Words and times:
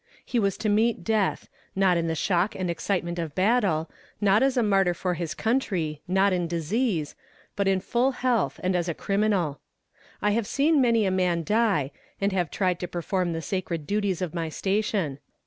He 0.25 0.39
was 0.39 0.57
to 0.57 0.67
meet 0.67 1.03
death, 1.03 1.47
not 1.75 1.95
in 1.95 2.07
the 2.07 2.15
shock 2.15 2.55
and 2.55 2.71
excitement 2.71 3.19
of 3.19 3.35
battle, 3.35 3.87
not 4.19 4.41
as 4.41 4.57
a 4.57 4.63
martyr 4.63 4.95
for 4.95 5.13
his 5.13 5.35
country, 5.35 6.01
not 6.07 6.33
in 6.33 6.47
disease, 6.47 7.13
but 7.55 7.67
in 7.67 7.79
full 7.79 8.09
health, 8.13 8.59
and 8.63 8.75
as 8.75 8.89
a 8.89 8.95
criminal. 8.95 9.59
I 10.19 10.31
have 10.31 10.47
seen 10.47 10.81
many 10.81 11.05
a 11.05 11.11
man 11.11 11.43
die, 11.43 11.91
and 12.19 12.31
have 12.31 12.49
tried 12.49 12.79
to 12.79 12.87
perform 12.87 13.33
the 13.33 13.43
sacred 13.43 13.85
duties 13.85 14.23
of 14.23 14.33
my 14.33 14.49
station. 14.49 15.19